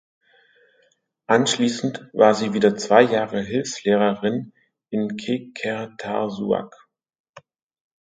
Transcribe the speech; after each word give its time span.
Anschließend 1.27 2.09
war 2.13 2.33
sie 2.33 2.53
wieder 2.53 2.75
zwei 2.75 3.03
Jahre 3.03 3.39
Hilfslehrerin 3.43 4.51
in 4.89 5.15
Qeqertarsuaq. 5.15 6.75